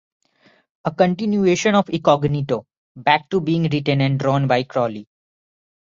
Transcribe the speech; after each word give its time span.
A 0.85 0.89
continuation 0.95 1.75
of 1.75 1.87
Incognito, 1.91 2.65
back 2.95 3.29
to 3.29 3.39
being 3.39 3.69
written 3.71 4.01
and 4.01 4.19
drawn 4.19 4.47
by 4.47 4.63
Crowley. 4.63 5.07